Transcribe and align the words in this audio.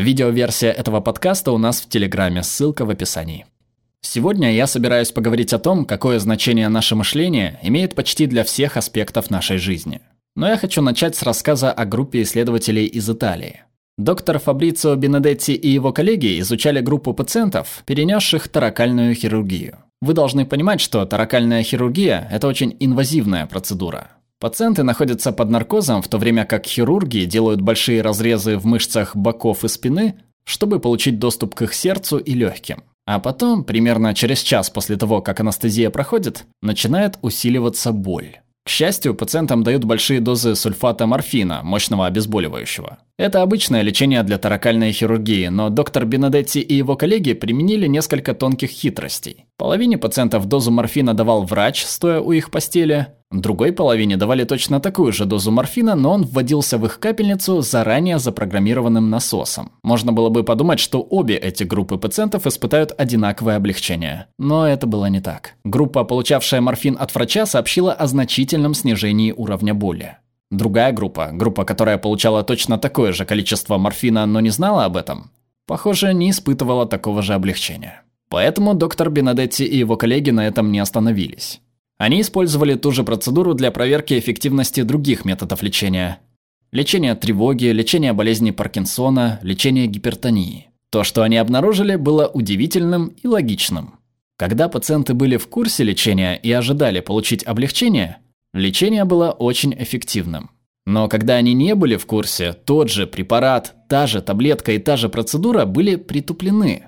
Видеоверсия 0.00 0.72
этого 0.72 1.00
подкаста 1.00 1.52
у 1.52 1.58
нас 1.58 1.82
в 1.82 1.88
Телеграме, 1.90 2.42
ссылка 2.42 2.86
в 2.86 2.90
описании. 2.90 3.44
Сегодня 4.00 4.54
я 4.54 4.66
собираюсь 4.66 5.12
поговорить 5.12 5.52
о 5.52 5.58
том, 5.58 5.84
какое 5.84 6.18
значение 6.18 6.70
наше 6.70 6.96
мышление 6.96 7.58
имеет 7.62 7.94
почти 7.94 8.24
для 8.26 8.44
всех 8.44 8.78
аспектов 8.78 9.28
нашей 9.28 9.58
жизни. 9.58 10.00
Но 10.36 10.48
я 10.48 10.56
хочу 10.56 10.80
начать 10.80 11.16
с 11.16 11.22
рассказа 11.22 11.70
о 11.70 11.84
группе 11.84 12.22
исследователей 12.22 12.86
из 12.86 13.10
Италии. 13.10 13.60
Доктор 13.98 14.38
Фабрицио 14.38 14.94
Бенедетти 14.94 15.52
и 15.52 15.68
его 15.68 15.92
коллеги 15.92 16.40
изучали 16.40 16.80
группу 16.80 17.12
пациентов, 17.12 17.82
перенесших 17.84 18.48
таракальную 18.48 19.14
хирургию. 19.14 19.80
Вы 20.00 20.14
должны 20.14 20.46
понимать, 20.46 20.80
что 20.80 21.04
таракальная 21.04 21.62
хирургия– 21.62 22.26
это 22.32 22.48
очень 22.48 22.74
инвазивная 22.80 23.44
процедура. 23.44 24.12
Пациенты 24.40 24.84
находятся 24.84 25.32
под 25.32 25.50
наркозом, 25.50 26.00
в 26.00 26.08
то 26.08 26.16
время 26.16 26.46
как 26.46 26.64
хирурги 26.64 27.26
делают 27.26 27.60
большие 27.60 28.00
разрезы 28.00 28.56
в 28.56 28.64
мышцах 28.64 29.14
боков 29.14 29.64
и 29.64 29.68
спины, 29.68 30.14
чтобы 30.44 30.80
получить 30.80 31.18
доступ 31.18 31.54
к 31.54 31.62
их 31.62 31.74
сердцу 31.74 32.16
и 32.16 32.32
легким. 32.32 32.82
А 33.04 33.18
потом, 33.18 33.64
примерно 33.64 34.14
через 34.14 34.40
час 34.40 34.70
после 34.70 34.96
того, 34.96 35.20
как 35.20 35.40
анестезия 35.40 35.90
проходит, 35.90 36.46
начинает 36.62 37.18
усиливаться 37.20 37.92
боль. 37.92 38.38
К 38.64 38.68
счастью, 38.70 39.14
пациентам 39.14 39.62
дают 39.62 39.84
большие 39.84 40.20
дозы 40.20 40.54
сульфата 40.54 41.06
морфина, 41.06 41.60
мощного 41.62 42.06
обезболивающего. 42.06 42.98
Это 43.18 43.42
обычное 43.42 43.82
лечение 43.82 44.22
для 44.22 44.38
таракальной 44.38 44.92
хирургии, 44.92 45.48
но 45.48 45.68
доктор 45.68 46.06
Бенедетти 46.06 46.60
и 46.60 46.74
его 46.74 46.96
коллеги 46.96 47.34
применили 47.34 47.86
несколько 47.86 48.32
тонких 48.32 48.70
хитростей. 48.70 49.44
Половине 49.58 49.98
пациентов 49.98 50.46
дозу 50.46 50.70
морфина 50.70 51.12
давал 51.12 51.42
врач, 51.42 51.84
стоя 51.84 52.20
у 52.20 52.32
их 52.32 52.50
постели, 52.50 53.08
Другой 53.30 53.72
половине 53.72 54.16
давали 54.16 54.42
точно 54.42 54.80
такую 54.80 55.12
же 55.12 55.24
дозу 55.24 55.52
морфина, 55.52 55.94
но 55.94 56.14
он 56.14 56.24
вводился 56.24 56.78
в 56.78 56.86
их 56.86 56.98
капельницу 56.98 57.60
заранее 57.60 58.18
запрограммированным 58.18 59.08
насосом. 59.08 59.70
Можно 59.84 60.12
было 60.12 60.30
бы 60.30 60.42
подумать, 60.42 60.80
что 60.80 61.00
обе 61.00 61.36
эти 61.36 61.62
группы 61.62 61.96
пациентов 61.96 62.48
испытают 62.48 62.92
одинаковое 62.98 63.54
облегчение. 63.54 64.26
Но 64.36 64.66
это 64.66 64.88
было 64.88 65.06
не 65.06 65.20
так. 65.20 65.54
Группа, 65.62 66.02
получавшая 66.02 66.60
морфин 66.60 66.96
от 66.98 67.14
врача, 67.14 67.46
сообщила 67.46 67.92
о 67.92 68.08
значительном 68.08 68.74
снижении 68.74 69.30
уровня 69.30 69.74
боли. 69.74 70.16
Другая 70.50 70.90
группа, 70.90 71.30
группа, 71.32 71.64
которая 71.64 71.98
получала 71.98 72.42
точно 72.42 72.78
такое 72.78 73.12
же 73.12 73.24
количество 73.24 73.78
морфина, 73.78 74.26
но 74.26 74.40
не 74.40 74.50
знала 74.50 74.86
об 74.86 74.96
этом, 74.96 75.30
похоже, 75.66 76.12
не 76.12 76.30
испытывала 76.30 76.84
такого 76.84 77.22
же 77.22 77.34
облегчения. 77.34 78.02
Поэтому 78.28 78.74
доктор 78.74 79.08
Бенедетти 79.10 79.64
и 79.64 79.76
его 79.76 79.96
коллеги 79.96 80.30
на 80.30 80.48
этом 80.48 80.72
не 80.72 80.80
остановились. 80.80 81.60
Они 82.00 82.22
использовали 82.22 82.76
ту 82.76 82.92
же 82.92 83.04
процедуру 83.04 83.52
для 83.52 83.70
проверки 83.70 84.18
эффективности 84.18 84.80
других 84.80 85.26
методов 85.26 85.62
лечения. 85.62 86.20
Лечение 86.72 87.14
тревоги, 87.14 87.66
лечение 87.66 88.14
болезни 88.14 88.52
Паркинсона, 88.52 89.38
лечение 89.42 89.86
гипертонии. 89.86 90.70
То, 90.90 91.04
что 91.04 91.22
они 91.22 91.36
обнаружили, 91.36 91.96
было 91.96 92.26
удивительным 92.26 93.08
и 93.22 93.26
логичным. 93.26 93.96
Когда 94.38 94.70
пациенты 94.70 95.12
были 95.12 95.36
в 95.36 95.48
курсе 95.48 95.84
лечения 95.84 96.36
и 96.36 96.50
ожидали 96.50 97.00
получить 97.00 97.46
облегчение, 97.46 98.16
лечение 98.54 99.04
было 99.04 99.32
очень 99.32 99.74
эффективным. 99.74 100.52
Но 100.86 101.06
когда 101.06 101.34
они 101.34 101.52
не 101.52 101.74
были 101.74 101.96
в 101.96 102.06
курсе, 102.06 102.54
тот 102.54 102.90
же 102.90 103.06
препарат, 103.06 103.74
та 103.90 104.06
же 104.06 104.22
таблетка 104.22 104.72
и 104.72 104.78
та 104.78 104.96
же 104.96 105.10
процедура 105.10 105.66
были 105.66 105.96
притуплены, 105.96 106.84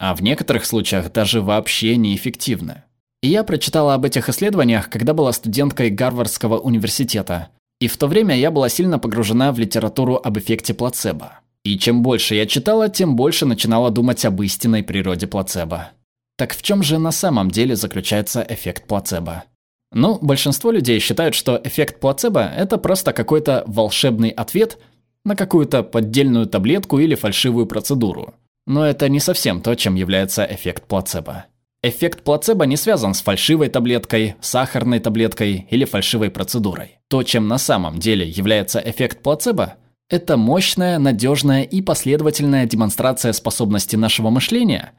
а 0.00 0.12
в 0.16 0.22
некоторых 0.22 0.66
случаях 0.66 1.12
даже 1.12 1.40
вообще 1.40 1.96
неэффективны. 1.96 2.82
Я 3.26 3.42
прочитала 3.42 3.94
об 3.94 4.04
этих 4.04 4.28
исследованиях, 4.28 4.88
когда 4.88 5.12
была 5.12 5.32
студенткой 5.32 5.90
Гарвардского 5.90 6.58
университета. 6.58 7.48
И 7.80 7.88
в 7.88 7.96
то 7.96 8.06
время 8.06 8.38
я 8.38 8.52
была 8.52 8.68
сильно 8.68 9.00
погружена 9.00 9.50
в 9.50 9.58
литературу 9.58 10.20
об 10.22 10.38
эффекте 10.38 10.74
плацебо. 10.74 11.40
И 11.64 11.76
чем 11.76 12.04
больше 12.04 12.36
я 12.36 12.46
читала, 12.46 12.88
тем 12.88 13.16
больше 13.16 13.44
начинала 13.44 13.90
думать 13.90 14.24
об 14.24 14.40
истинной 14.42 14.84
природе 14.84 15.26
плацебо. 15.26 15.90
Так 16.38 16.54
в 16.54 16.62
чем 16.62 16.84
же 16.84 16.98
на 16.98 17.10
самом 17.10 17.50
деле 17.50 17.74
заключается 17.74 18.46
эффект 18.48 18.86
плацебо? 18.86 19.42
Ну, 19.90 20.20
большинство 20.22 20.70
людей 20.70 21.00
считают, 21.00 21.34
что 21.34 21.60
эффект 21.64 21.98
плацебо– 21.98 22.48
это 22.56 22.78
просто 22.78 23.12
какой-то 23.12 23.64
волшебный 23.66 24.30
ответ 24.30 24.78
на 25.24 25.34
какую-то 25.34 25.82
поддельную 25.82 26.46
таблетку 26.46 27.00
или 27.00 27.16
фальшивую 27.16 27.66
процедуру. 27.66 28.34
Но 28.68 28.86
это 28.86 29.08
не 29.08 29.18
совсем 29.18 29.60
то, 29.60 29.74
чем 29.74 29.96
является 29.96 30.44
эффект 30.44 30.84
плацебо. 30.84 31.46
Эффект 31.88 32.24
плацебо 32.24 32.66
не 32.66 32.76
связан 32.76 33.14
с 33.14 33.22
фальшивой 33.22 33.68
таблеткой, 33.68 34.34
сахарной 34.40 34.98
таблеткой 34.98 35.68
или 35.70 35.84
фальшивой 35.84 36.30
процедурой. 36.30 36.98
То, 37.06 37.22
чем 37.22 37.46
на 37.46 37.58
самом 37.58 38.00
деле 38.00 38.28
является 38.28 38.80
эффект 38.80 39.22
плацебо, 39.22 39.74
это 40.10 40.36
мощная, 40.36 40.98
надежная 40.98 41.62
и 41.62 41.82
последовательная 41.82 42.66
демонстрация 42.66 43.32
способности 43.32 43.94
нашего 43.94 44.30
мышления, 44.30 44.94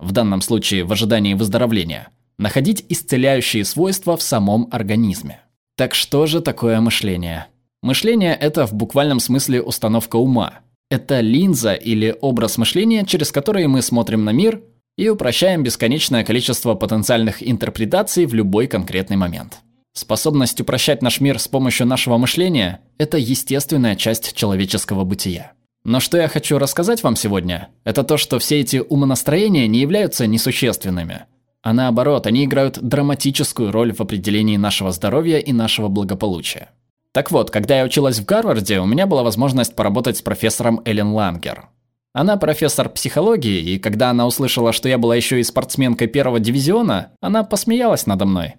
в 0.00 0.10
данном 0.10 0.40
случае 0.40 0.82
в 0.82 0.90
ожидании 0.90 1.34
выздоровления, 1.34 2.08
находить 2.38 2.84
исцеляющие 2.88 3.64
свойства 3.64 4.16
в 4.16 4.22
самом 4.22 4.66
организме. 4.72 5.42
Так 5.76 5.94
что 5.94 6.26
же 6.26 6.40
такое 6.40 6.80
мышление? 6.80 7.46
Мышление– 7.84 8.34
это 8.40 8.66
в 8.66 8.74
буквальном 8.74 9.20
смысле 9.20 9.62
установка 9.62 10.16
ума. 10.16 10.54
Это 10.90 11.20
линза 11.20 11.74
или 11.74 12.16
образ 12.20 12.58
мышления, 12.58 13.04
через 13.06 13.30
который 13.30 13.68
мы 13.68 13.80
смотрим 13.80 14.24
на 14.24 14.30
мир 14.30 14.60
и 14.96 15.08
упрощаем 15.08 15.62
бесконечное 15.62 16.24
количество 16.24 16.74
потенциальных 16.74 17.46
интерпретаций 17.46 18.26
в 18.26 18.34
любой 18.34 18.66
конкретный 18.66 19.16
момент. 19.16 19.60
Способность 19.94 20.60
упрощать 20.60 21.02
наш 21.02 21.20
мир 21.20 21.38
с 21.38 21.48
помощью 21.48 21.86
нашего 21.86 22.16
мышления– 22.16 22.80
это 22.98 23.18
естественная 23.18 23.96
часть 23.96 24.34
человеческого 24.34 25.04
бытия. 25.04 25.52
Но 25.84 26.00
что 26.00 26.16
я 26.16 26.28
хочу 26.28 26.58
рассказать 26.58 27.02
вам 27.02 27.16
сегодня, 27.16 27.68
это 27.84 28.04
то, 28.04 28.16
что 28.16 28.38
все 28.38 28.60
эти 28.60 28.76
умонастроения 28.76 29.66
не 29.66 29.80
являются 29.80 30.26
несущественными. 30.26 31.24
А 31.62 31.72
наоборот, 31.72 32.26
они 32.26 32.44
играют 32.44 32.78
драматическую 32.80 33.70
роль 33.70 33.92
в 33.92 34.00
определении 34.00 34.56
нашего 34.56 34.92
здоровья 34.92 35.38
и 35.38 35.52
нашего 35.52 35.88
благополучия. 35.88 36.70
Так 37.12 37.30
вот, 37.30 37.50
когда 37.50 37.78
я 37.78 37.84
училась 37.84 38.18
в 38.18 38.24
Гарварде, 38.24 38.80
у 38.80 38.86
меня 38.86 39.06
была 39.06 39.22
возможность 39.22 39.76
поработать 39.76 40.16
с 40.16 40.22
профессором 40.22 40.80
Эллен 40.84 41.08
Лангер. 41.12 41.68
Она 42.14 42.36
профессор 42.36 42.90
психологии, 42.90 43.60
и 43.60 43.78
когда 43.78 44.10
она 44.10 44.26
услышала, 44.26 44.72
что 44.72 44.88
я 44.88 44.98
была 44.98 45.16
еще 45.16 45.40
и 45.40 45.42
спортсменкой 45.42 46.08
первого 46.08 46.40
дивизиона, 46.40 47.12
она 47.20 47.42
посмеялась 47.42 48.06
надо 48.06 48.26
мной. 48.26 48.54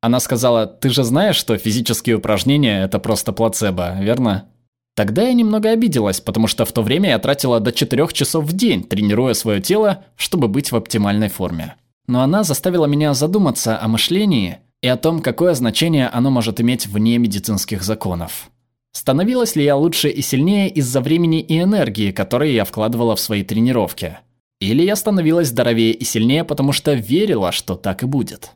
Она 0.00 0.18
сказала, 0.20 0.66
ты 0.66 0.88
же 0.88 1.04
знаешь, 1.04 1.36
что 1.36 1.58
физические 1.58 2.16
упражнения– 2.16 2.82
это 2.84 2.98
просто 2.98 3.32
плацебо, 3.32 3.96
верно? 4.00 4.48
Тогда 4.94 5.24
я 5.24 5.34
немного 5.34 5.70
обиделась, 5.70 6.20
потому 6.20 6.46
что 6.46 6.64
в 6.64 6.72
то 6.72 6.80
время 6.80 7.10
я 7.10 7.18
тратила 7.18 7.60
до 7.60 7.70
4 7.70 8.08
часов 8.12 8.44
в 8.44 8.52
день, 8.54 8.82
тренируя 8.82 9.34
свое 9.34 9.60
тело, 9.60 10.04
чтобы 10.16 10.48
быть 10.48 10.72
в 10.72 10.76
оптимальной 10.76 11.28
форме. 11.28 11.74
Но 12.06 12.22
она 12.22 12.44
заставила 12.44 12.86
меня 12.86 13.12
задуматься 13.12 13.78
о 13.78 13.88
мышлении 13.88 14.58
и 14.80 14.88
о 14.88 14.96
том, 14.96 15.20
какое 15.20 15.52
значение 15.52 16.08
оно 16.08 16.30
может 16.30 16.60
иметь 16.62 16.86
вне 16.86 17.18
медицинских 17.18 17.82
законов. 17.82 18.50
Становилась 18.96 19.56
ли 19.56 19.62
я 19.62 19.76
лучше 19.76 20.08
и 20.08 20.22
сильнее 20.22 20.70
из-за 20.70 21.02
времени 21.02 21.42
и 21.42 21.60
энергии, 21.60 22.12
которые 22.12 22.54
я 22.54 22.64
вкладывала 22.64 23.14
в 23.14 23.20
свои 23.20 23.44
тренировки? 23.44 24.16
Или 24.58 24.84
я 24.84 24.96
становилась 24.96 25.48
здоровее 25.48 25.92
и 25.92 26.02
сильнее, 26.02 26.44
потому 26.44 26.72
что 26.72 26.94
верила, 26.94 27.52
что 27.52 27.74
так 27.74 28.02
и 28.02 28.06
будет? 28.06 28.52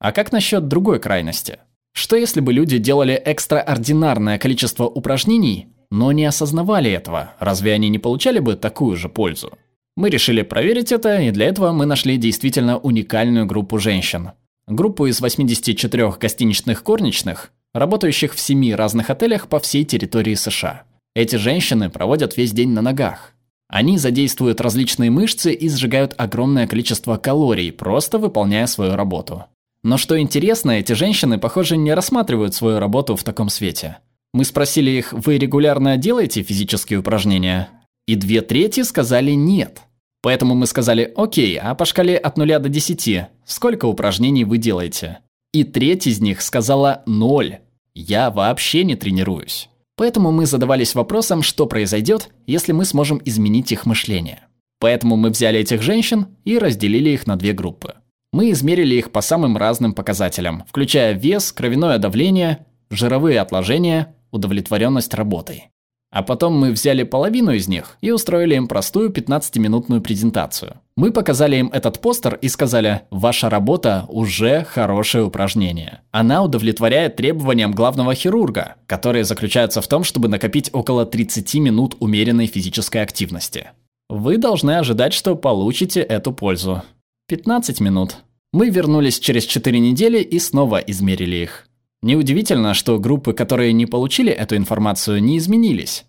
А 0.00 0.10
как 0.10 0.32
насчет 0.32 0.66
другой 0.66 0.98
крайности? 0.98 1.58
Что 1.92 2.16
если 2.16 2.40
бы 2.40 2.52
люди 2.52 2.78
делали 2.78 3.14
экстраординарное 3.14 4.38
количество 4.38 4.82
упражнений, 4.82 5.68
но 5.92 6.10
не 6.10 6.24
осознавали 6.24 6.90
этого? 6.90 7.34
Разве 7.38 7.72
они 7.72 7.88
не 7.88 8.00
получали 8.00 8.40
бы 8.40 8.56
такую 8.56 8.96
же 8.96 9.08
пользу? 9.08 9.56
Мы 9.96 10.10
решили 10.10 10.42
проверить 10.42 10.90
это, 10.90 11.20
и 11.20 11.30
для 11.30 11.46
этого 11.46 11.70
мы 11.70 11.86
нашли 11.86 12.16
действительно 12.16 12.78
уникальную 12.78 13.46
группу 13.46 13.78
женщин. 13.78 14.32
Группу 14.66 15.06
из 15.06 15.20
84 15.20 16.14
гостиничных 16.18 16.82
горничных, 16.82 17.52
работающих 17.74 18.34
в 18.34 18.40
семи 18.40 18.74
разных 18.74 19.10
отелях 19.10 19.48
по 19.48 19.60
всей 19.60 19.84
территории 19.84 20.34
США. 20.34 20.84
Эти 21.14 21.36
женщины 21.36 21.90
проводят 21.90 22.36
весь 22.36 22.52
день 22.52 22.70
на 22.70 22.80
ногах. 22.80 23.34
Они 23.68 23.98
задействуют 23.98 24.60
различные 24.60 25.10
мышцы 25.10 25.52
и 25.52 25.68
сжигают 25.68 26.14
огромное 26.16 26.66
количество 26.66 27.16
калорий, 27.16 27.72
просто 27.72 28.18
выполняя 28.18 28.66
свою 28.66 28.94
работу. 28.94 29.44
Но 29.82 29.98
что 29.98 30.18
интересно, 30.18 30.72
эти 30.72 30.92
женщины, 30.92 31.38
похоже, 31.38 31.76
не 31.76 31.92
рассматривают 31.92 32.54
свою 32.54 32.78
работу 32.78 33.16
в 33.16 33.24
таком 33.24 33.48
свете. 33.48 33.98
Мы 34.32 34.44
спросили 34.44 34.90
их, 34.90 35.12
вы 35.12 35.38
регулярно 35.38 35.96
делаете 35.96 36.42
физические 36.42 37.00
упражнения? 37.00 37.68
И 38.06 38.16
две 38.16 38.40
трети 38.40 38.82
сказали 38.82 39.32
нет. 39.32 39.82
Поэтому 40.22 40.54
мы 40.54 40.66
сказали, 40.66 41.12
окей, 41.14 41.58
а 41.58 41.74
по 41.74 41.84
шкале 41.84 42.16
от 42.16 42.38
0 42.38 42.58
до 42.58 42.68
10, 42.68 43.26
сколько 43.44 43.84
упражнений 43.84 44.44
вы 44.44 44.58
делаете? 44.58 45.18
И 45.52 45.64
треть 45.64 46.06
из 46.06 46.20
них 46.20 46.40
сказала 46.40 47.02
ноль. 47.06 47.58
Я 47.94 48.30
вообще 48.30 48.84
не 48.84 48.96
тренируюсь. 48.96 49.68
Поэтому 49.96 50.32
мы 50.32 50.46
задавались 50.46 50.94
вопросом, 50.94 51.42
что 51.42 51.66
произойдет, 51.66 52.30
если 52.46 52.72
мы 52.72 52.84
сможем 52.84 53.20
изменить 53.24 53.70
их 53.70 53.86
мышление. 53.86 54.40
Поэтому 54.80 55.16
мы 55.16 55.30
взяли 55.30 55.60
этих 55.60 55.82
женщин 55.82 56.26
и 56.44 56.58
разделили 56.58 57.10
их 57.10 57.26
на 57.26 57.36
две 57.36 57.52
группы. 57.52 57.94
Мы 58.32 58.50
измерили 58.50 58.96
их 58.96 59.12
по 59.12 59.20
самым 59.20 59.56
разным 59.56 59.92
показателям, 59.92 60.64
включая 60.68 61.12
вес, 61.12 61.52
кровяное 61.52 61.98
давление, 61.98 62.66
жировые 62.90 63.40
отложения, 63.40 64.16
удовлетворенность 64.32 65.14
работой. 65.14 65.70
А 66.14 66.22
потом 66.22 66.56
мы 66.56 66.70
взяли 66.70 67.02
половину 67.02 67.50
из 67.50 67.66
них 67.66 67.98
и 68.00 68.12
устроили 68.12 68.54
им 68.54 68.68
простую 68.68 69.10
15-минутную 69.10 70.00
презентацию. 70.00 70.74
Мы 70.96 71.10
показали 71.10 71.56
им 71.56 71.70
этот 71.72 72.00
постер 72.00 72.38
и 72.40 72.46
сказали, 72.46 73.02
ваша 73.10 73.50
работа 73.50 74.04
уже 74.06 74.62
хорошее 74.62 75.24
упражнение. 75.24 76.02
Она 76.12 76.44
удовлетворяет 76.44 77.16
требованиям 77.16 77.72
главного 77.72 78.14
хирурга, 78.14 78.76
которые 78.86 79.24
заключаются 79.24 79.80
в 79.80 79.88
том, 79.88 80.04
чтобы 80.04 80.28
накопить 80.28 80.70
около 80.72 81.04
30 81.04 81.52
минут 81.56 81.96
умеренной 81.98 82.46
физической 82.46 83.02
активности. 83.02 83.70
Вы 84.08 84.38
должны 84.38 84.76
ожидать, 84.76 85.14
что 85.14 85.34
получите 85.34 86.00
эту 86.00 86.30
пользу. 86.30 86.84
15 87.26 87.80
минут. 87.80 88.18
Мы 88.52 88.70
вернулись 88.70 89.18
через 89.18 89.46
4 89.46 89.80
недели 89.80 90.22
и 90.22 90.38
снова 90.38 90.76
измерили 90.76 91.38
их. 91.38 91.66
Неудивительно, 92.04 92.74
что 92.74 92.98
группы, 92.98 93.32
которые 93.32 93.72
не 93.72 93.86
получили 93.86 94.30
эту 94.30 94.56
информацию, 94.56 95.22
не 95.22 95.38
изменились. 95.38 96.04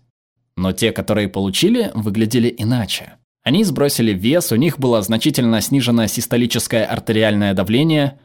Но 0.54 0.72
те, 0.72 0.92
которые 0.92 1.26
получили, 1.26 1.90
выглядели 1.94 2.54
иначе. 2.58 3.14
Они 3.44 3.64
сбросили 3.64 4.12
вес, 4.12 4.52
у 4.52 4.56
них 4.56 4.78
было 4.78 5.00
значительно 5.00 5.58
снижено 5.62 6.06
систолическое 6.06 6.84
артериальное 6.84 7.54
давление, 7.54 8.18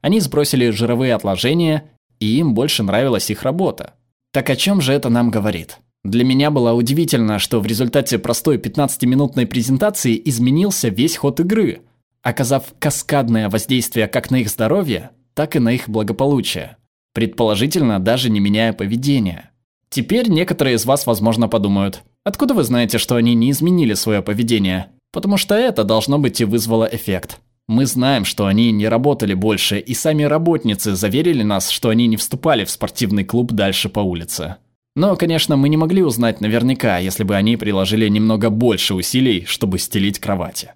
они 0.00 0.20
сбросили 0.20 0.70
жировые 0.70 1.12
отложения, 1.12 1.90
и 2.18 2.38
им 2.38 2.54
больше 2.54 2.82
нравилась 2.82 3.28
их 3.28 3.42
работа. 3.42 3.92
Так 4.32 4.48
о 4.48 4.56
чем 4.56 4.80
же 4.80 4.94
это 4.94 5.10
нам 5.10 5.30
говорит? 5.30 5.80
Для 6.04 6.24
меня 6.24 6.50
было 6.50 6.72
удивительно, 6.72 7.38
что 7.38 7.60
в 7.60 7.66
результате 7.66 8.18
простой 8.18 8.56
15-минутной 8.56 9.46
презентации 9.46 10.18
изменился 10.24 10.88
весь 10.88 11.18
ход 11.18 11.40
игры, 11.40 11.82
оказав 12.22 12.72
каскадное 12.78 13.50
воздействие 13.50 14.08
как 14.08 14.30
на 14.30 14.36
их 14.36 14.48
здоровье, 14.48 15.10
так 15.34 15.56
и 15.56 15.58
на 15.58 15.74
их 15.74 15.90
благополучие 15.90 16.78
предположительно 17.18 17.98
даже 17.98 18.30
не 18.30 18.38
меняя 18.38 18.72
поведения. 18.72 19.50
Теперь 19.90 20.28
некоторые 20.28 20.76
из 20.76 20.86
вас, 20.86 21.04
возможно, 21.04 21.48
подумают, 21.48 22.04
откуда 22.22 22.54
вы 22.54 22.62
знаете, 22.62 22.98
что 22.98 23.16
они 23.16 23.34
не 23.34 23.50
изменили 23.50 23.94
свое 23.94 24.22
поведение? 24.22 24.90
Потому 25.12 25.36
что 25.36 25.56
это, 25.56 25.82
должно 25.82 26.20
быть, 26.20 26.40
и 26.40 26.44
вызвало 26.44 26.84
эффект. 26.84 27.40
Мы 27.66 27.86
знаем, 27.86 28.24
что 28.24 28.46
они 28.46 28.70
не 28.70 28.86
работали 28.86 29.34
больше, 29.34 29.80
и 29.80 29.94
сами 29.94 30.22
работницы 30.22 30.94
заверили 30.94 31.42
нас, 31.42 31.70
что 31.70 31.88
они 31.88 32.06
не 32.06 32.16
вступали 32.16 32.64
в 32.64 32.70
спортивный 32.70 33.24
клуб 33.24 33.50
дальше 33.50 33.88
по 33.88 33.98
улице. 33.98 34.58
Но, 34.94 35.16
конечно, 35.16 35.56
мы 35.56 35.68
не 35.68 35.76
могли 35.76 36.04
узнать 36.04 36.40
наверняка, 36.40 36.98
если 36.98 37.24
бы 37.24 37.34
они 37.34 37.56
приложили 37.56 38.08
немного 38.08 38.48
больше 38.48 38.94
усилий, 38.94 39.44
чтобы 39.44 39.80
стелить 39.80 40.20
кровати. 40.20 40.74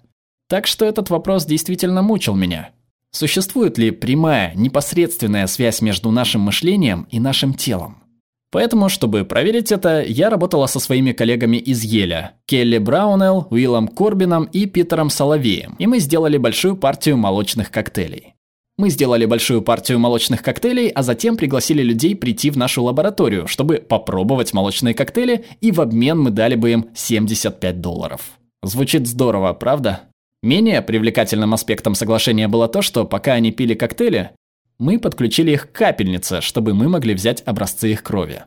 Так 0.49 0.67
что 0.67 0.83
этот 0.83 1.09
вопрос 1.09 1.45
действительно 1.45 2.01
мучил 2.01 2.35
меня. 2.35 2.71
Существует 3.15 3.77
ли 3.77 3.91
прямая, 3.91 4.53
непосредственная 4.55 5.45
связь 5.45 5.81
между 5.81 6.09
нашим 6.09 6.41
мышлением 6.41 7.07
и 7.11 7.19
нашим 7.19 7.53
телом? 7.53 8.03
Поэтому, 8.51 8.89
чтобы 8.89 9.23
проверить 9.23 9.71
это, 9.71 10.03
я 10.03 10.31
работала 10.31 10.65
со 10.65 10.79
своими 10.79 11.11
коллегами 11.11 11.57
из 11.57 11.83
Еля, 11.83 12.33
Келли 12.47 12.79
Браунелл, 12.79 13.47
Уиллом 13.51 13.87
Корбином 13.87 14.45
и 14.45 14.65
Питером 14.65 15.11
Соловеем, 15.11 15.75
и 15.77 15.85
мы 15.85 15.99
сделали 15.99 16.37
большую 16.37 16.75
партию 16.75 17.17
молочных 17.17 17.69
коктейлей. 17.69 18.33
Мы 18.77 18.89
сделали 18.89 19.25
большую 19.25 19.61
партию 19.61 19.99
молочных 19.99 20.41
коктейлей, 20.41 20.89
а 20.89 21.03
затем 21.03 21.37
пригласили 21.37 21.83
людей 21.83 22.15
прийти 22.15 22.49
в 22.49 22.57
нашу 22.57 22.83
лабораторию, 22.83 23.47
чтобы 23.47 23.77
попробовать 23.77 24.53
молочные 24.53 24.95
коктейли, 24.95 25.45
и 25.61 25.71
в 25.71 25.81
обмен 25.81 26.19
мы 26.19 26.31
дали 26.31 26.55
бы 26.55 26.71
им 26.71 26.89
75 26.95 27.79
долларов. 27.79 28.21
Звучит 28.63 29.07
здорово, 29.07 29.53
правда? 29.53 30.01
Менее 30.43 30.81
привлекательным 30.81 31.53
аспектом 31.53 31.95
соглашения 31.95 32.49
было 32.49 32.67
то, 32.67 32.81
что 32.81 33.05
пока 33.05 33.31
они 33.31 33.53
пили 33.53 33.75
коктейли, 33.75 34.31
мы 34.77 34.99
подключили 34.99 35.51
их 35.51 35.71
к 35.71 35.71
капельнице, 35.71 36.41
чтобы 36.41 36.73
мы 36.73 36.89
могли 36.89 37.13
взять 37.13 37.41
образцы 37.45 37.93
их 37.93 38.03
крови. 38.03 38.43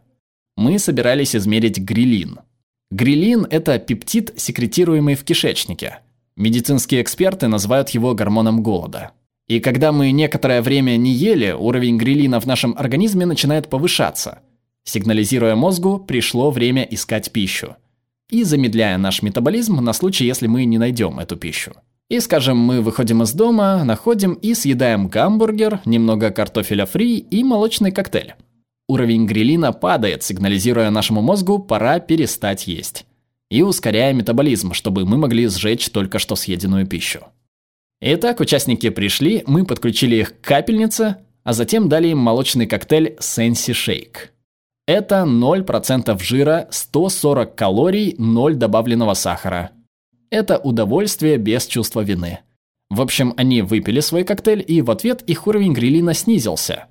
Мы 0.59 0.79
собирались 0.79 1.35
измерить 1.35 1.79
грилин. 1.79 2.41
Грилин– 2.91 3.47
это 3.51 3.79
пептид, 3.79 4.35
секретируемый 4.37 5.15
в 5.15 5.25
кишечнике. 5.25 6.01
Медицинские 6.37 7.01
эксперты 7.01 7.49
называют 7.49 7.89
его 7.89 8.15
гормоном 8.15 8.63
голода. 8.63 9.13
И 9.49 9.59
когда 9.59 9.91
мы 9.91 10.11
некоторое 10.11 10.61
время 10.61 10.99
не 10.99 11.13
ели, 11.13 11.53
уровень 11.53 11.97
грилина 11.97 12.41
в 12.41 12.47
нашем 12.47 12.77
организме 12.77 13.25
начинает 13.25 13.71
повышаться, 13.71 14.41
сигнализируя 14.85 15.57
мозгу 15.57 15.99
«пришло 15.99 16.51
время 16.51 16.83
искать 16.83 17.33
пищу» 17.33 17.77
и 18.29 18.43
замедляя 18.43 18.99
наш 18.99 19.23
метаболизм 19.23 19.77
на 19.77 19.93
случай, 19.95 20.27
если 20.27 20.47
мы 20.47 20.67
не 20.67 20.77
найдем 20.79 21.19
эту 21.19 21.37
пищу. 21.37 21.73
И, 22.09 22.21
скажем, 22.21 22.57
мы 22.57 22.83
выходим 22.83 23.23
из 23.23 23.33
дома, 23.33 23.83
находим 23.83 24.35
и 24.35 24.55
съедаем 24.55 25.09
гамбургер, 25.09 25.81
немного 25.85 26.31
картофеля 26.31 26.87
фри 26.87 27.19
и 27.19 27.43
молочный 27.43 27.91
коктейль. 27.91 28.35
Уровень 28.89 29.27
грилина 29.27 29.73
падает, 29.73 30.23
сигнализируя 30.23 30.91
нашему 30.91 31.21
мозгу 31.21 31.59
«пора 31.59 31.99
перестать 31.99 32.69
есть». 32.69 33.07
И 33.51 33.63
ускоряя 33.63 34.13
метаболизм, 34.13 34.73
чтобы 34.73 35.05
мы 35.05 35.17
могли 35.17 35.49
сжечь 35.49 35.91
только 35.91 36.21
что 36.21 36.37
съеденную 36.37 36.87
пищу. 36.87 37.21
Итак, 38.01 38.39
участники 38.39 38.91
пришли, 38.91 39.43
мы 39.47 39.65
подключили 39.65 40.17
их 40.17 40.41
к 40.41 40.45
капельнице, 40.45 41.17
а 41.43 41.53
затем 41.53 41.89
дали 41.89 42.09
им 42.09 42.19
молочный 42.19 42.67
коктейль 42.67 43.17
Sensi 43.19 43.73
Shake. 43.73 44.31
Это 44.87 45.25
0% 45.27 46.23
жира, 46.23 46.69
140 46.71 47.55
калорий, 47.57 48.15
0 48.19 48.55
добавленного 48.55 49.15
сахара. 49.15 49.71
Это 50.31 50.59
удовольствие 50.59 51.37
без 51.37 51.67
чувства 51.67 52.01
вины. 52.01 52.41
В 52.91 53.01
общем, 53.01 53.35
они 53.37 53.63
выпили 53.63 54.01
свой 54.01 54.25
коктейль, 54.25 54.65
и 54.67 54.83
в 54.83 54.91
ответ 54.91 55.23
их 55.23 55.47
уровень 55.47 55.73
грилина 55.73 56.15
снизился. 56.15 56.87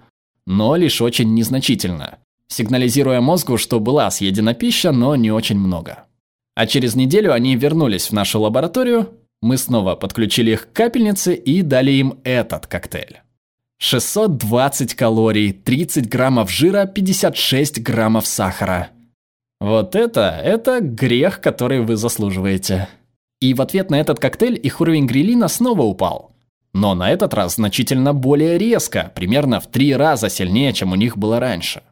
Но 0.45 0.75
лишь 0.75 1.01
очень 1.01 1.33
незначительно, 1.33 2.19
сигнализируя 2.47 3.21
мозгу, 3.21 3.57
что 3.57 3.79
была 3.79 4.11
съедена 4.11 4.53
пища, 4.53 4.91
но 4.91 5.15
не 5.15 5.31
очень 5.31 5.57
много. 5.57 6.05
А 6.55 6.67
через 6.67 6.95
неделю 6.95 7.33
они 7.33 7.55
вернулись 7.55 8.09
в 8.09 8.13
нашу 8.13 8.39
лабораторию, 8.41 9.09
мы 9.41 9.57
снова 9.57 9.95
подключили 9.95 10.51
их 10.51 10.67
к 10.67 10.73
капельнице 10.73 11.35
и 11.35 11.61
дали 11.61 11.91
им 11.91 12.19
этот 12.23 12.67
коктейль. 12.67 13.21
620 13.79 14.95
калорий, 14.95 15.51
30 15.51 16.09
граммов 16.09 16.49
жира, 16.49 16.85
56 16.85 17.83
граммов 17.83 18.25
сахара. 18.25 18.89
Вот 19.59 19.95
это, 19.95 20.39
это 20.43 20.79
грех, 20.79 21.41
который 21.41 21.81
вы 21.81 21.95
заслуживаете. 21.95 22.87
И 23.45 23.53
в 23.53 23.61
ответ 23.61 23.91
на 23.91 23.99
этот 23.99 24.17
коктейль 24.17 24.59
их 24.63 24.81
уровень 24.81 25.05
грилина 25.05 25.47
снова 25.49 25.83
упал. 25.83 26.31
Но 26.73 26.95
на 26.95 27.11
этот 27.11 27.35
раз 27.35 27.57
значительно 27.57 28.11
более 28.11 28.57
резко, 28.57 29.11
примерно 29.13 29.59
в 29.59 29.67
три 29.67 29.95
раза 29.95 30.29
сильнее, 30.29 30.73
чем 30.73 30.93
у 30.93 30.95
них 30.95 31.15
было 31.15 31.39
раньше. 31.39 31.83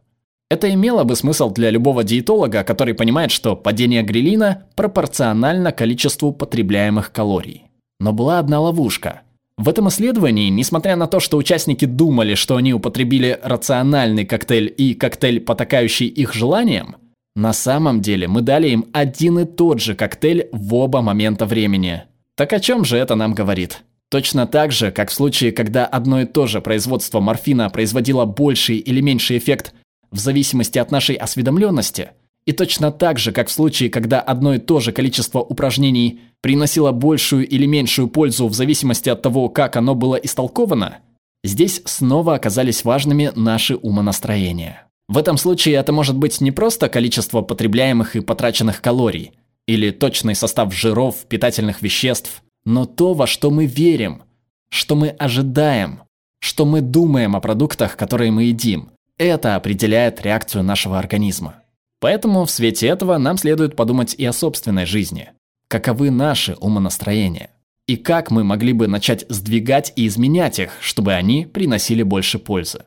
Это 0.50 0.73
имело 0.73 1.03
бы 1.03 1.15
смысл 1.15 1.51
для 1.51 1.69
любого 1.69 2.03
диетолога, 2.03 2.63
который 2.63 2.95
понимает, 2.95 3.29
что 3.29 3.55
падение 3.55 4.01
грилина 4.01 4.63
пропорционально 4.75 5.71
количеству 5.71 6.33
потребляемых 6.33 7.11
калорий. 7.11 7.65
Но 8.00 8.13
была 8.13 8.39
одна 8.39 8.60
ловушка– 8.60 9.22
в 9.55 9.69
этом 9.69 9.88
исследовании, 9.89 10.50
несмотря 10.50 10.95
на 10.95 11.05
то, 11.05 11.19
что 11.19 11.38
участники 11.38 11.86
думали, 11.86 12.33
что 12.33 12.55
они 12.55 12.74
употребили 12.74 13.39
рациональный 13.43 14.25
коктейль 14.25 14.74
и 14.75 14.95
коктейль, 14.95 15.39
потакающий 15.39 16.07
их 16.07 16.33
желаниям, 16.33 16.95
на 17.35 17.53
самом 17.53 18.01
деле 18.01 18.27
мы 18.27 18.41
дали 18.41 18.69
им 18.69 18.85
один 18.93 19.39
и 19.39 19.45
тот 19.45 19.79
же 19.79 19.95
коктейль 19.95 20.49
в 20.51 20.73
оба 20.75 21.01
момента 21.01 21.45
времени. 21.45 22.03
Так 22.35 22.53
о 22.53 22.59
чем 22.59 22.85
же 22.85 22.97
это 22.97 23.15
нам 23.15 23.33
говорит? 23.33 23.83
Точно 24.09 24.45
так 24.45 24.71
же, 24.71 24.91
как 24.91 25.09
в 25.09 25.13
случае, 25.13 25.51
когда 25.51 25.85
одно 25.85 26.21
и 26.21 26.25
то 26.25 26.45
же 26.45 26.61
производство 26.61 27.19
морфина 27.19 27.69
производило 27.69 28.25
больший 28.25 28.77
или 28.77 29.01
меньший 29.01 29.37
эффект 29.37 29.73
в 30.11 30.19
зависимости 30.19 30.77
от 30.77 30.91
нашей 30.91 31.15
осведомленности– 31.15 32.11
и 32.45 32.51
точно 32.51 32.91
так 32.91 33.19
же, 33.19 33.31
как 33.31 33.47
в 33.47 33.51
случае, 33.51 33.89
когда 33.89 34.19
одно 34.19 34.55
и 34.55 34.59
то 34.59 34.79
же 34.79 34.91
количество 34.91 35.39
упражнений 35.39 36.19
приносило 36.41 36.91
большую 36.91 37.47
или 37.47 37.65
меньшую 37.65 38.09
пользу 38.09 38.47
в 38.47 38.53
зависимости 38.53 39.09
от 39.09 39.21
того, 39.21 39.47
как 39.47 39.77
оно 39.77 39.95
было 39.95 40.15
истолковано, 40.15 40.97
здесь 41.43 41.81
снова 41.85 42.35
оказались 42.35 42.83
важными 42.83 43.31
наши 43.35 43.75
умонастроения. 43.75 44.87
В 45.13 45.17
этом 45.20 45.38
случае 45.38 45.75
это 45.75 45.93
может 45.93 46.17
быть 46.17 46.41
не 46.41 46.50
просто 46.51 46.89
количество 46.89 47.43
потребляемых 47.43 48.15
и 48.15 48.22
потраченных 48.22 48.82
калорий, 48.82 49.34
или 49.67 49.91
точный 49.91 50.34
состав 50.34 50.74
жиров, 50.74 51.27
питательных 51.29 51.84
веществ, 51.84 52.41
но 52.65 52.88
то, 52.88 53.13
во 53.13 53.27
что 53.27 53.51
мы 53.51 53.67
верим, 53.67 54.24
что 54.70 54.96
мы 54.96 55.10
ожидаем, 55.10 56.01
что 56.39 56.65
мы 56.65 56.82
думаем 56.82 57.36
о 57.36 57.41
продуктах, 57.41 57.96
которые 57.96 58.32
мы 58.32 58.46
едим. 58.46 58.89
Это 59.20 59.55
определяет 59.55 60.20
реакцию 60.24 60.63
нашего 60.63 60.98
организма. 60.98 61.58
Поэтому 62.00 62.43
в 62.43 62.50
свете 62.50 62.88
этого 62.88 63.20
нам 63.20 63.38
следует 63.38 63.75
подумать 63.75 64.15
и 64.15 64.25
о 64.25 64.34
собственной 64.34 64.88
жизни. 64.88 65.29
Каковы 65.67 66.10
наши 66.10 66.55
умонастроения? 66.55 67.51
И 67.86 67.98
как 67.98 68.32
мы 68.32 68.43
могли 68.43 68.74
бы 68.74 68.88
начать 68.88 69.27
сдвигать 69.29 69.93
и 69.96 70.08
изменять 70.08 70.58
их, 70.58 70.72
чтобы 70.82 71.13
они 71.13 71.46
приносили 71.46 72.01
больше 72.01 72.39
пользы? 72.39 72.86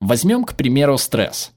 Возьмем, 0.00 0.44
к 0.44 0.54
примеру, 0.54 0.98
стресс. 0.98 1.53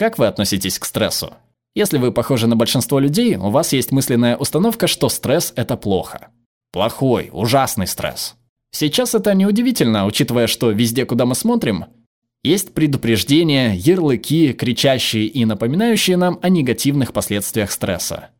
Как 0.00 0.16
вы 0.16 0.28
относитесь 0.28 0.78
к 0.78 0.86
стрессу? 0.86 1.34
Если 1.74 1.98
вы 1.98 2.10
похожи 2.10 2.46
на 2.46 2.56
большинство 2.56 2.98
людей, 2.98 3.36
у 3.36 3.50
вас 3.50 3.74
есть 3.74 3.92
мысленная 3.92 4.34
установка, 4.34 4.86
что 4.86 5.10
стресс– 5.10 5.52
это 5.56 5.76
плохо. 5.76 6.28
Плохой, 6.72 7.28
ужасный 7.30 7.86
стресс. 7.86 8.34
Сейчас 8.70 9.14
это 9.14 9.34
неудивительно, 9.34 10.06
учитывая, 10.06 10.46
что 10.46 10.70
везде, 10.70 11.04
куда 11.04 11.26
мы 11.26 11.34
смотрим, 11.34 11.84
Есть 12.42 12.72
предупреждения, 12.72 13.74
ярлыки, 13.74 14.54
кричащие 14.54 15.26
и 15.26 15.44
напоминающие 15.44 16.16
нам 16.16 16.38
о 16.40 16.48
негативных 16.48 17.12
последствиях 17.12 17.70
стресса. 17.70 18.30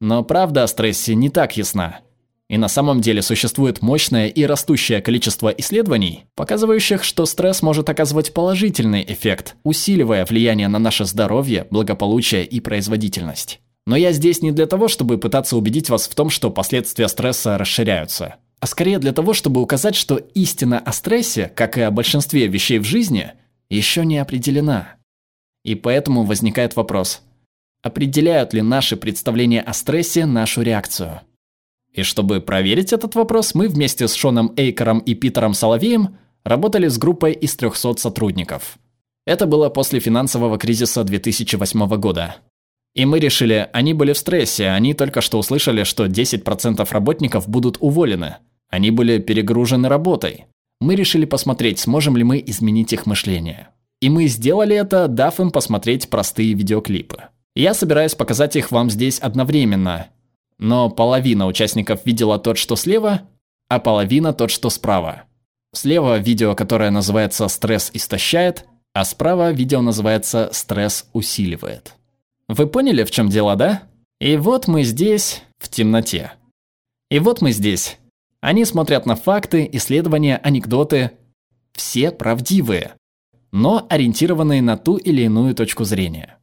Но 0.00 0.24
правда 0.24 0.62
о 0.62 0.68
стрессе 0.68 1.14
не 1.14 1.28
так 1.28 1.58
ясна. 1.58 2.00
И 2.48 2.58
на 2.58 2.68
самом 2.68 3.00
деле 3.00 3.22
существует 3.22 3.80
мощное 3.80 4.28
и 4.28 4.44
растущее 4.44 5.00
количество 5.00 5.48
исследований, 5.48 6.26
показывающих, 6.34 7.02
что 7.02 7.24
стресс 7.26 7.62
может 7.62 7.88
оказывать 7.88 8.34
положительный 8.34 9.04
эффект, 9.06 9.56
усиливая 9.62 10.26
влияние 10.26 10.68
на 10.68 10.78
наше 10.78 11.04
здоровье, 11.04 11.66
благополучие 11.70 12.44
и 12.44 12.60
производительность. 12.60 13.60
Но 13.86 13.96
я 13.96 14.12
здесь 14.12 14.42
не 14.42 14.52
для 14.52 14.66
того, 14.66 14.88
чтобы 14.88 15.18
пытаться 15.18 15.56
убедить 15.56 15.88
вас 15.88 16.08
в 16.08 16.14
том, 16.14 16.30
что 16.30 16.50
последствия 16.50 17.08
стресса 17.08 17.58
расширяются 17.58 18.36
а 18.64 18.66
скорее 18.66 18.98
для 18.98 19.12
того, 19.12 19.34
чтобы 19.34 19.60
указать, 19.60 19.94
что 19.94 20.16
истина 20.16 20.78
о 20.78 20.90
стрессе, 20.90 21.52
как 21.54 21.76
и 21.76 21.82
о 21.82 21.90
большинстве 21.90 22.46
вещей 22.46 22.78
в 22.78 22.84
жизни, 22.84 23.32
еще 23.68 24.06
не 24.06 24.16
определена. 24.16 24.94
И 25.64 25.74
поэтому 25.74 26.24
возникает 26.24 26.74
вопрос, 26.74 27.20
определяют 27.82 28.54
ли 28.54 28.62
наши 28.62 28.96
представления 28.96 29.60
о 29.60 29.74
стрессе 29.74 30.24
нашу 30.24 30.62
реакцию? 30.62 31.20
И 31.94 32.02
чтобы 32.02 32.40
проверить 32.40 32.92
этот 32.92 33.14
вопрос, 33.14 33.54
мы 33.54 33.68
вместе 33.68 34.08
с 34.08 34.14
Шоном 34.14 34.52
Эйкером 34.56 34.98
и 34.98 35.14
Питером 35.14 35.54
Соловеем 35.54 36.18
работали 36.44 36.88
с 36.88 36.98
группой 36.98 37.32
из 37.32 37.56
300 37.56 37.96
сотрудников. 37.96 38.78
Это 39.26 39.46
было 39.46 39.70
после 39.70 40.00
финансового 40.00 40.58
кризиса 40.58 41.04
2008 41.04 41.86
года. 41.96 42.36
И 42.94 43.06
мы 43.06 43.18
решили, 43.18 43.68
они 43.72 43.94
были 43.94 44.12
в 44.12 44.18
стрессе, 44.18 44.68
они 44.68 44.92
только 44.92 45.20
что 45.20 45.38
услышали, 45.38 45.84
что 45.84 46.06
10% 46.06 46.86
работников 46.92 47.48
будут 47.48 47.78
уволены– 47.80 48.36
они 48.74 48.90
были 48.90 49.18
перегружены 49.18 49.88
работой. 49.88 50.46
Мы 50.80 50.96
решили 50.96 51.26
посмотреть, 51.26 51.78
сможем 51.78 52.16
ли 52.16 52.24
мы 52.24 52.42
изменить 52.44 52.92
их 52.92 53.06
мышление. 53.06 53.68
И 54.00 54.08
мы 54.08 54.26
сделали 54.26 54.74
это, 54.74 55.06
дав 55.06 55.38
им 55.38 55.52
посмотреть 55.52 56.10
простые 56.10 56.54
видеоклипы. 56.54 57.28
Я 57.54 57.72
собираюсь 57.72 58.16
показать 58.16 58.56
их 58.56 58.72
вам 58.72 58.90
здесь 58.90 59.20
одновременно. 59.20 60.08
Но 60.58 60.90
половина 60.90 61.46
участников 61.46 62.06
видела 62.06 62.38
тот, 62.38 62.58
что 62.58 62.76
слева, 62.76 63.22
а 63.68 63.78
половина 63.80 64.32
тот, 64.32 64.50
что 64.50 64.70
справа. 64.70 65.24
Слева 65.72 66.18
видео, 66.18 66.54
которое 66.54 66.90
называется 66.90 67.48
«Стресс 67.48 67.90
истощает», 67.92 68.66
а 68.92 69.04
справа 69.04 69.50
видео 69.50 69.82
называется 69.82 70.50
«Стресс 70.52 71.06
усиливает». 71.12 71.94
Вы 72.48 72.66
поняли, 72.66 73.04
в 73.04 73.10
чем 73.10 73.28
дело, 73.28 73.56
да? 73.56 73.82
И 74.20 74.36
вот 74.36 74.68
мы 74.68 74.84
здесь, 74.84 75.42
в 75.58 75.68
темноте. 75.68 76.32
И 77.10 77.18
вот 77.18 77.40
мы 77.40 77.50
здесь, 77.52 77.98
они 78.40 78.66
смотрят 78.66 79.06
на 79.06 79.16
факты, 79.16 79.68
исследования, 79.72 80.36
анекдоты. 80.36 81.12
Все 81.72 82.12
правдивые, 82.12 82.92
но 83.52 83.86
ориентированные 83.88 84.60
на 84.60 84.76
ту 84.76 84.96
или 84.96 85.22
иную 85.22 85.54
точку 85.54 85.84
зрения. 85.84 86.38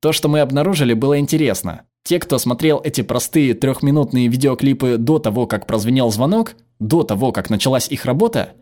То, 0.00 0.12
что 0.12 0.28
мы 0.28 0.38
обнаружили, 0.38 0.94
было 0.94 1.18
интересно. 1.18 1.84
Те, 2.04 2.18
кто 2.18 2.38
смотрел 2.38 2.80
эти 2.82 3.02
простые 3.02 3.54
трехминутные 3.54 4.28
видеоклипы 4.28 4.96
до 4.98 5.18
того, 5.18 5.46
как 5.46 5.66
прозвенел 5.66 6.10
звонок, 6.10 6.56
до 6.80 7.04
того, 7.04 7.32
как 7.32 7.48
началась 7.48 7.88
их 7.88 8.04
работа, 8.04 8.54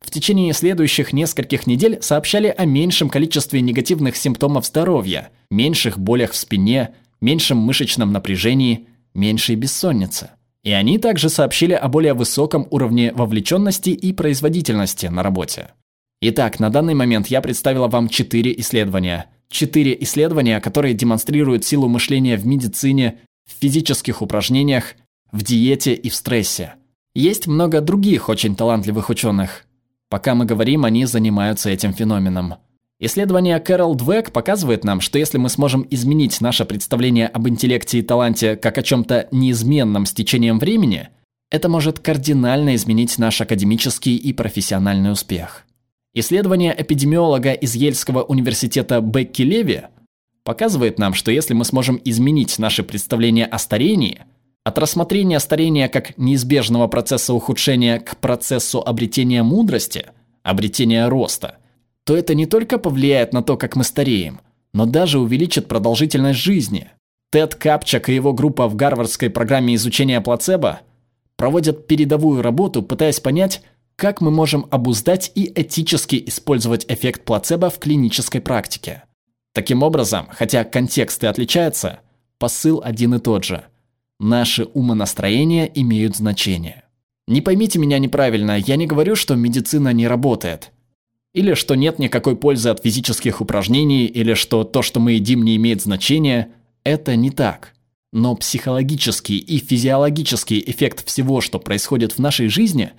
в 0.00 0.10
течение 0.10 0.52
следующих 0.54 1.12
нескольких 1.12 1.66
недель 1.66 1.98
сообщали 2.00 2.52
о 2.56 2.64
меньшем 2.64 3.08
количестве 3.08 3.60
негативных 3.60 4.16
симптомов 4.16 4.66
здоровья, 4.66 5.30
меньших 5.50 5.98
болях 5.98 6.32
в 6.32 6.36
спине, 6.36 6.94
меньшем 7.20 7.58
мышечном 7.58 8.12
напряжении, 8.12 8.88
меньшей 9.14 9.56
бессоннице. 9.56 10.30
И 10.62 10.72
они 10.72 10.98
также 10.98 11.28
сообщили 11.28 11.74
о 11.74 11.88
более 11.88 12.14
высоком 12.14 12.66
уровне 12.70 13.12
вовлеченности 13.14 13.90
и 13.90 14.12
производительности 14.12 15.06
на 15.06 15.22
работе. 15.22 15.70
Итак, 16.22 16.60
на 16.60 16.70
данный 16.70 16.94
момент 16.94 17.28
я 17.28 17.40
представила 17.40 17.88
вам 17.88 18.08
четыре 18.08 18.58
исследования. 18.58 19.26
Четыре 19.50 19.96
исследования, 20.00 20.60
которые 20.60 20.94
демонстрируют 20.94 21.64
силу 21.64 21.88
мышления 21.88 22.36
в 22.36 22.46
медицине, 22.46 23.18
в 23.46 23.60
физических 23.60 24.22
упражнениях, 24.22 24.94
в 25.32 25.42
диете 25.42 25.92
и 25.92 26.08
в 26.08 26.14
стрессе. 26.14 26.74
Есть 27.14 27.48
много 27.48 27.80
других 27.80 28.28
очень 28.28 28.54
талантливых 28.54 29.10
ученых. 29.10 29.66
Пока 30.08 30.36
мы 30.36 30.44
говорим, 30.44 30.84
они 30.84 31.04
занимаются 31.04 31.68
этим 31.68 31.92
феноменом. 31.92 32.54
Исследование 33.00 33.58
Кэрол 33.58 33.94
Двек 33.96 34.30
показывает 34.30 34.84
нам, 34.84 35.00
что 35.00 35.18
если 35.18 35.38
мы 35.38 35.48
сможем 35.48 35.86
изменить 35.90 36.40
наше 36.40 36.64
представление 36.64 37.26
об 37.26 37.48
интеллекте 37.48 37.98
и 37.98 38.02
таланте 38.02 38.56
как 38.56 38.78
о 38.78 38.82
чем-то 38.82 39.28
неизменном 39.32 40.06
с 40.06 40.12
течением 40.12 40.58
времени, 40.58 41.08
это 41.50 41.68
может 41.68 41.98
кардинально 41.98 42.76
изменить 42.76 43.18
наш 43.18 43.40
академический 43.40 44.16
и 44.16 44.32
профессиональный 44.32 45.10
успех. 45.10 45.64
Исследование 46.14 46.74
эпидемиолога 46.76 47.52
из 47.52 47.74
Ельского 47.74 48.22
университета 48.22 49.00
Бекки 49.00 49.42
Леви 49.42 49.82
показывает 50.42 50.98
нам, 50.98 51.14
что 51.14 51.30
если 51.30 51.54
мы 51.54 51.64
сможем 51.64 52.00
изменить 52.04 52.58
наше 52.58 52.82
представление 52.82 53.46
о 53.46 53.58
старении, 53.58 54.22
от 54.64 54.78
рассмотрения 54.78 55.38
старения 55.40 55.88
как 55.88 56.18
неизбежного 56.18 56.88
процесса 56.88 57.32
ухудшения 57.32 57.98
к 58.00 58.16
процессу 58.16 58.80
обретения 58.80 59.42
мудрости, 59.42 60.06
обретения 60.42 61.08
роста– 61.08 61.56
то 62.10 62.16
это 62.16 62.34
не 62.34 62.46
только 62.46 62.78
повлияет 62.78 63.32
на 63.32 63.40
то, 63.40 63.56
как 63.56 63.76
мы 63.76 63.84
стареем, 63.84 64.40
но 64.72 64.86
даже 64.86 65.20
увеличит 65.20 65.68
продолжительность 65.68 66.40
жизни. 66.40 66.90
Тед 67.30 67.54
Капчак 67.54 68.08
и 68.08 68.14
его 68.16 68.32
группа 68.32 68.66
в 68.66 68.74
Гарвардской 68.74 69.30
программе 69.30 69.76
изучения 69.76 70.20
плацебо 70.20 70.80
проводят 71.36 71.86
передовую 71.86 72.42
работу, 72.42 72.82
пытаясь 72.82 73.20
понять, 73.20 73.62
как 74.00 74.22
мы 74.22 74.30
можем 74.30 74.66
обуздать 74.70 75.30
и 75.34 75.52
этически 75.54 76.24
использовать 76.26 76.86
эффект 76.88 77.26
плацебо 77.26 77.68
в 77.68 77.78
клинической 77.78 78.40
практике. 78.40 79.02
Таким 79.52 79.82
образом, 79.82 80.26
хотя 80.30 80.64
контексты 80.64 81.26
отличаются, 81.26 82.00
посыл 82.38 82.80
один 82.82 83.16
и 83.16 83.18
тот 83.18 83.44
же. 83.44 83.64
Наши 84.18 84.64
умонастроения 84.64 85.66
имеют 85.66 86.16
значение. 86.16 86.84
Не 87.28 87.42
поймите 87.42 87.78
меня 87.78 87.98
неправильно, 87.98 88.58
я 88.58 88.76
не 88.76 88.86
говорю, 88.86 89.16
что 89.16 89.34
медицина 89.34 89.92
не 89.92 90.08
работает. 90.08 90.72
Или 91.34 91.52
что 91.52 91.74
нет 91.74 91.98
никакой 91.98 92.36
пользы 92.36 92.70
от 92.70 92.82
физических 92.82 93.42
упражнений, 93.42 94.06
или 94.06 94.32
что 94.32 94.64
то, 94.64 94.80
что 94.80 94.98
мы 94.98 95.12
едим, 95.12 95.44
не 95.44 95.56
имеет 95.56 95.82
значения. 95.82 96.48
Это 96.84 97.16
не 97.16 97.30
так. 97.30 97.74
Но 98.14 98.34
психологический 98.34 99.36
и 99.36 99.58
физиологический 99.58 100.64
эффект 100.66 101.06
всего, 101.06 101.42
что 101.42 101.58
происходит 101.58 102.12
в 102.12 102.18
нашей 102.18 102.48
жизни, 102.48 102.92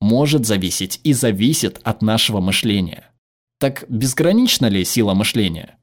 может 0.00 0.46
зависеть 0.46 1.00
и 1.04 1.12
зависит 1.12 1.80
от 1.82 2.02
нашего 2.02 2.40
мышления. 2.40 3.10
Так 3.58 3.84
безгранична 3.88 4.66
ли 4.66 4.84
сила 4.84 5.14
мышления? 5.14 5.76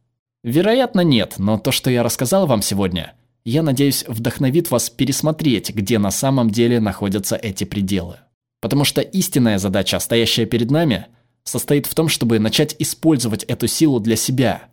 Вероятно, 0.44 1.02
нет, 1.02 1.36
но 1.38 1.58
то, 1.58 1.72
что 1.72 1.90
я 1.90 2.04
рассказал 2.04 2.48
вам 2.48 2.62
сегодня, 2.62 3.14
я 3.44 3.64
надеюсь, 3.64 4.06
вдохновит 4.08 4.72
вас 4.72 4.90
пересмотреть, 4.90 5.74
где 5.74 6.00
на 6.00 6.12
самом 6.12 6.50
деле 6.50 6.80
находятся 6.80 7.36
эти 7.36 7.64
пределы. 7.64 8.18
Потому 8.62 8.86
что 8.86 9.02
истинная 9.02 9.58
задача, 9.58 10.00
стоящая 10.00 10.46
перед 10.46 10.72
нами– 10.72 11.08
состоит 11.46 11.86
в 11.86 11.96
том, 11.96 12.10
чтобы 12.10 12.40
начать 12.40 12.76
использовать 12.80 13.44
эту 13.44 13.68
силу 13.68 14.00
для 14.00 14.16
себя, 14.16 14.64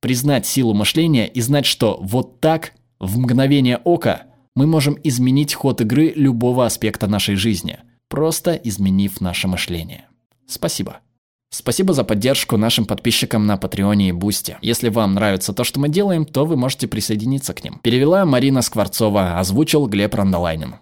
признать 0.00 0.46
силу 0.46 0.74
мышления 0.74 1.26
и 1.26 1.40
знать, 1.40 1.66
что 1.66 1.98
вот 2.00 2.40
так, 2.40 2.74
в 3.00 3.18
мгновение 3.18 3.78
ока, 3.78 4.22
мы 4.54 4.66
можем 4.66 4.98
изменить 5.02 5.54
ход 5.54 5.80
игры 5.80 6.12
любого 6.14 6.66
аспекта 6.66 7.06
нашей 7.06 7.36
жизни, 7.36 7.78
просто 8.08 8.54
изменив 8.54 9.20
наше 9.20 9.48
мышление. 9.48 10.08
Спасибо. 10.46 11.00
Спасибо 11.50 11.94
за 11.94 12.04
поддержку 12.04 12.56
нашим 12.58 12.84
подписчикам 12.84 13.46
на 13.46 13.56
Патреоне 13.56 14.10
и 14.10 14.12
Бусти. 14.12 14.58
Если 14.60 14.90
вам 14.90 15.14
нравится 15.14 15.54
то, 15.54 15.64
что 15.64 15.80
мы 15.80 15.88
делаем, 15.88 16.26
то 16.26 16.44
вы 16.44 16.56
можете 16.56 16.86
присоединиться 16.88 17.54
к 17.54 17.64
ним. 17.64 17.80
Перевела 17.82 18.26
Марина 18.26 18.60
Скворцова, 18.60 19.38
озвучил 19.38 19.86
Глеб 19.86 20.14
Рандолайнин. 20.14 20.76